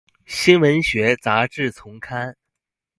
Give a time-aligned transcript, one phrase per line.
[0.25, 2.35] 新文學雜誌叢刊